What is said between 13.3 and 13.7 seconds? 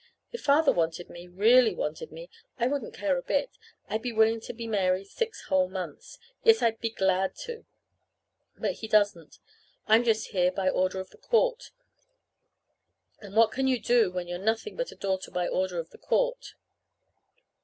what can